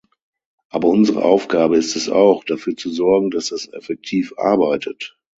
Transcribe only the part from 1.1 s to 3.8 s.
Aufgabe ist es auch, dafür zu sorgen, dass es